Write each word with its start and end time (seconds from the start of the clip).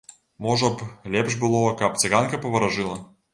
Можа 0.45 0.69
б, 0.79 0.87
лепш 1.15 1.35
было, 1.43 1.61
каб 1.83 2.01
цыганка 2.01 2.41
паваражыла. 2.47 2.99